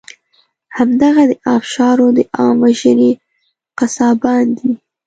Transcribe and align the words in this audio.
همدغه 0.77 1.23
د 1.29 1.33
آبشارو 1.55 2.07
د 2.17 2.19
عام 2.35 2.57
وژنې 2.65 3.11
قصابان 3.79 4.45
دي. 4.57 4.71